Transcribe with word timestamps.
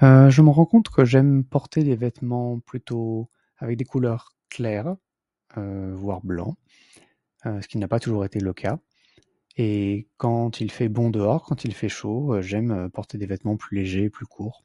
Je 0.00 0.40
me 0.40 0.50
rends 0.50 0.66
compte 0.66 0.88
que 0.88 1.04
j'aime 1.04 1.42
porter 1.42 1.82
des 1.82 1.96
vêtements, 1.96 2.60
plutôt 2.60 3.28
avec 3.58 3.76
des 3.76 3.84
couleurs 3.84 4.36
claires 4.48 4.94
voire 5.56 6.20
blanc, 6.20 6.56
ce 7.44 7.66
qui 7.66 7.78
n'a 7.78 7.88
pas 7.88 7.98
toujours 8.00 8.24
été 8.24 8.38
le 8.40 8.52
cas. 8.54 8.78
Et 9.56 10.06
quand 10.16 10.60
il 10.60 10.70
fait 10.70 10.88
bon 10.88 11.10
dehors, 11.10 11.42
quand 11.44 11.64
il 11.64 11.74
fait 11.74 11.88
chaud, 11.88 12.40
j'aime 12.40 12.88
porter 12.90 13.18
des 13.18 13.26
vêtement 13.26 13.56
plus 13.56 13.76
légers, 13.78 14.10
plus 14.10 14.26
courts. 14.26 14.64